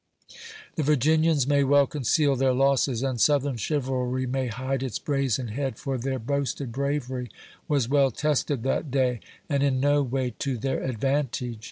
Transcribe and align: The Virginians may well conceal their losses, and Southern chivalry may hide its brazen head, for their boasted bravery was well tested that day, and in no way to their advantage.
The 0.77 0.81
Virginians 0.81 1.45
may 1.45 1.63
well 1.63 1.85
conceal 1.85 2.35
their 2.35 2.53
losses, 2.55 3.03
and 3.03 3.21
Southern 3.21 3.57
chivalry 3.57 4.25
may 4.25 4.47
hide 4.47 4.81
its 4.81 4.97
brazen 4.97 5.49
head, 5.49 5.77
for 5.77 5.99
their 5.99 6.17
boasted 6.17 6.71
bravery 6.71 7.29
was 7.67 7.87
well 7.87 8.09
tested 8.09 8.63
that 8.63 8.89
day, 8.89 9.19
and 9.47 9.61
in 9.61 9.79
no 9.79 10.01
way 10.01 10.33
to 10.39 10.57
their 10.57 10.81
advantage. 10.81 11.59